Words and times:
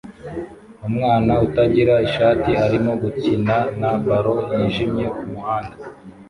Umwana 0.87 1.33
utagira 1.45 1.95
ishati 2.07 2.51
arimo 2.65 2.91
gukina 3.01 3.55
na 3.79 3.91
ballon 4.05 4.47
yijimye 4.59 5.05
kumuhanda 5.15 5.75